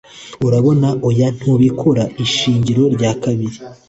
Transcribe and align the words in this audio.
Urabona 0.45 0.87
(oya 1.07 1.27
ntubikora) 1.37 2.03
ishingiro 2.23 2.83
rya 2.95 3.11
kabiri 3.23 3.57